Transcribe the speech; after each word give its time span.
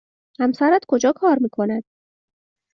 همسرت 0.39 0.83
کجا 0.87 1.11
کار 1.15 1.37
می 1.41 1.49
کند؟ 1.49 1.83